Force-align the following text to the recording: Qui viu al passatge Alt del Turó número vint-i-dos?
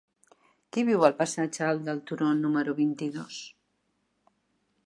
Qui 0.77 0.83
viu 0.87 1.05
al 1.09 1.13
passatge 1.19 1.67
Alt 1.67 1.85
del 1.89 2.01
Turó 2.13 2.31
número 2.39 2.77
vint-i-dos? 2.83 3.39